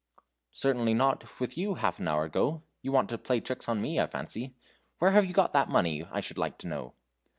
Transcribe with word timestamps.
"Certainly 0.49 0.95
not 0.95 1.39
with 1.39 1.55
you 1.59 1.75
half 1.75 1.99
an 1.99 2.07
hour 2.07 2.23
ago; 2.23 2.63
you 2.81 2.91
want 2.91 3.07
to 3.09 3.19
play 3.19 3.39
tricks 3.39 3.69
on 3.69 3.79
me, 3.83 3.99
I 3.99 4.07
fancy; 4.07 4.55
where 4.97 5.11
have 5.11 5.25
you 5.27 5.33
got 5.35 5.53
that 5.53 5.69
money, 5.69 6.05
I 6.11 6.21
should 6.21 6.39
like 6.39 6.57
to 6.57 6.67
know?" 6.67 6.95